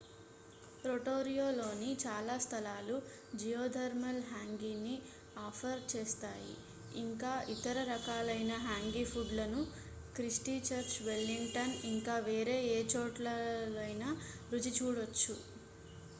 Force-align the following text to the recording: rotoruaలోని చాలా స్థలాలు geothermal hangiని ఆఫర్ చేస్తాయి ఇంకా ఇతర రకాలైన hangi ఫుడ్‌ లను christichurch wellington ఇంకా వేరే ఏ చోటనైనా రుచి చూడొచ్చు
rotoruaలోని 0.83 1.89
చాలా 2.03 2.35
స్థలాలు 2.37 2.95
geothermal 3.33 4.15
hangiని 4.29 4.95
ఆఫర్ 5.39 5.83
చేస్తాయి 5.91 6.55
ఇంకా 6.95 7.33
ఇతర 7.55 7.75
రకాలైన 7.91 8.55
hangi 8.65 9.03
ఫుడ్‌ 9.11 9.35
లను 9.39 9.61
christichurch 10.15 10.95
wellington 11.09 11.69
ఇంకా 11.91 12.15
వేరే 12.29 12.57
ఏ 12.71 12.81
చోటనైనా 12.95 14.09
రుచి 14.51 14.73
చూడొచ్చు 14.79 15.35